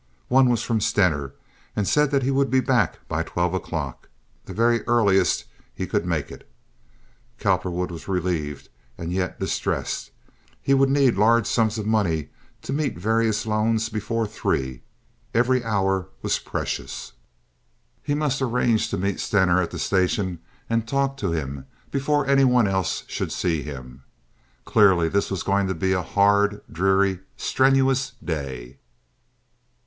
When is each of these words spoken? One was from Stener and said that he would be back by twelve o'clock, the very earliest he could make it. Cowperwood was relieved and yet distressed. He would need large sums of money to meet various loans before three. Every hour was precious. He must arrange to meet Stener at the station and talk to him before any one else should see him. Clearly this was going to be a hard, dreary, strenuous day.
One 0.29 0.49
was 0.49 0.63
from 0.63 0.81
Stener 0.81 1.33
and 1.75 1.87
said 1.87 2.09
that 2.09 2.23
he 2.23 2.31
would 2.31 2.49
be 2.49 2.59
back 2.59 3.07
by 3.07 3.21
twelve 3.21 3.53
o'clock, 3.53 4.09
the 4.45 4.51
very 4.51 4.81
earliest 4.87 5.43
he 5.75 5.85
could 5.85 6.07
make 6.07 6.31
it. 6.31 6.49
Cowperwood 7.37 7.91
was 7.91 8.07
relieved 8.07 8.69
and 8.97 9.13
yet 9.13 9.39
distressed. 9.39 10.09
He 10.59 10.73
would 10.73 10.89
need 10.89 11.17
large 11.17 11.45
sums 11.45 11.77
of 11.77 11.85
money 11.85 12.29
to 12.63 12.73
meet 12.73 12.97
various 12.97 13.45
loans 13.45 13.89
before 13.89 14.25
three. 14.25 14.81
Every 15.35 15.63
hour 15.63 16.07
was 16.23 16.39
precious. 16.39 17.11
He 18.01 18.15
must 18.15 18.41
arrange 18.41 18.89
to 18.89 18.97
meet 18.97 19.19
Stener 19.19 19.61
at 19.61 19.69
the 19.69 19.77
station 19.77 20.39
and 20.67 20.87
talk 20.87 21.15
to 21.17 21.31
him 21.31 21.67
before 21.91 22.25
any 22.25 22.43
one 22.43 22.67
else 22.67 23.03
should 23.05 23.31
see 23.31 23.61
him. 23.61 24.01
Clearly 24.65 25.09
this 25.09 25.29
was 25.29 25.43
going 25.43 25.67
to 25.67 25.75
be 25.75 25.93
a 25.93 26.01
hard, 26.01 26.61
dreary, 26.71 27.19
strenuous 27.37 28.13
day. 28.25 28.79